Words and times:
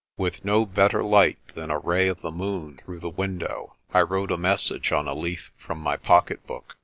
With 0.17 0.43
no 0.43 0.65
better 0.65 1.03
light 1.03 1.37
than 1.53 1.69
a 1.69 1.77
ray 1.77 2.07
of 2.07 2.21
the 2.21 2.31
moon 2.31 2.77
through 2.83 3.01
the 3.01 3.07
window, 3.09 3.75
I 3.93 3.99
wrote 4.01 4.31
a 4.31 4.35
message 4.37 4.91
on 4.91 5.07
a 5.07 5.13
leaf 5.13 5.51
from 5.59 5.79
my 5.79 5.95
pocket 5.95 6.43
book. 6.47 6.75